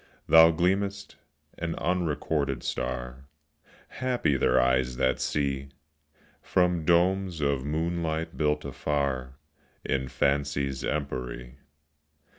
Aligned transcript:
Thou 0.27 0.49
gleam'st, 0.49 1.15
an 1.59 1.75
unrecorded 1.75 2.63
star, 2.63 3.25
(Happy 3.89 4.35
their 4.35 4.59
eyes 4.59 4.97
that 4.97 5.21
see!) 5.21 5.69
From 6.41 6.85
domes 6.85 7.39
of 7.39 7.63
moonlight 7.63 8.35
built 8.35 8.65
afar 8.65 9.35
In 9.85 10.07
Fancy's 10.07 10.81
empery. 10.83 11.57